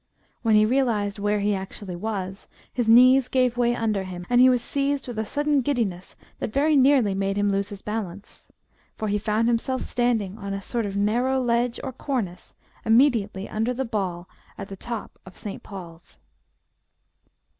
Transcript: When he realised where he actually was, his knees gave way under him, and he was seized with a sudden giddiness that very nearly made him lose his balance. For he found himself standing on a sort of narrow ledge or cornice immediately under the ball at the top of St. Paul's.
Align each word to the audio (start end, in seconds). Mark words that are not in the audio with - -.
When 0.41 0.55
he 0.55 0.65
realised 0.65 1.19
where 1.19 1.41
he 1.41 1.53
actually 1.53 1.95
was, 1.95 2.47
his 2.73 2.89
knees 2.89 3.27
gave 3.27 3.55
way 3.55 3.75
under 3.75 4.01
him, 4.03 4.25
and 4.31 4.41
he 4.41 4.49
was 4.49 4.63
seized 4.63 5.07
with 5.07 5.19
a 5.19 5.25
sudden 5.25 5.61
giddiness 5.61 6.15
that 6.39 6.51
very 6.51 6.75
nearly 6.75 7.13
made 7.13 7.37
him 7.37 7.51
lose 7.51 7.69
his 7.69 7.83
balance. 7.83 8.47
For 8.95 9.09
he 9.09 9.19
found 9.19 9.47
himself 9.47 9.83
standing 9.83 10.39
on 10.39 10.55
a 10.55 10.59
sort 10.59 10.87
of 10.87 10.95
narrow 10.97 11.39
ledge 11.39 11.79
or 11.83 11.93
cornice 11.93 12.55
immediately 12.83 13.47
under 13.47 13.75
the 13.75 13.85
ball 13.85 14.27
at 14.57 14.69
the 14.69 14.75
top 14.75 15.19
of 15.23 15.37
St. 15.37 15.61
Paul's. 15.61 16.17